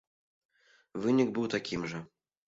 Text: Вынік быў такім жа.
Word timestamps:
Вынік 1.03 1.29
быў 1.35 1.45
такім 1.55 1.81
жа. 1.93 2.01